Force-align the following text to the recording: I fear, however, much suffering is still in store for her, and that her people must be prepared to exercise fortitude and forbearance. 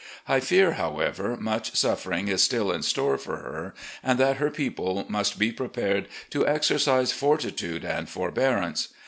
I 0.27 0.39
fear, 0.39 0.71
however, 0.71 1.37
much 1.37 1.75
suffering 1.75 2.27
is 2.27 2.41
still 2.41 2.71
in 2.71 2.81
store 2.81 3.19
for 3.19 3.35
her, 3.35 3.75
and 4.01 4.17
that 4.17 4.37
her 4.37 4.49
people 4.49 5.05
must 5.07 5.37
be 5.37 5.51
prepared 5.51 6.07
to 6.31 6.47
exercise 6.47 7.11
fortitude 7.11 7.85
and 7.85 8.09
forbearance. 8.09 8.87